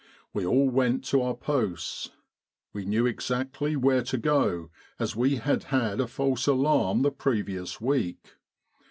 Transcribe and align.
We 0.33 0.47
all 0.47 0.67
went 0.67 1.03
to 1.09 1.21
our 1.21 1.35
posts. 1.35 2.09
We 2.73 2.85
knew 2.85 3.05
exactly 3.05 3.75
where 3.75 4.01
to 4.05 4.17
go, 4.17 4.71
as 4.97 5.15
we 5.15 5.35
had 5.35 5.65
had 5.65 5.99
a 6.01 6.07
false 6.07 6.47
alarm 6.47 7.03
the 7.03 7.11
previous 7.11 7.79
week. 7.79 8.27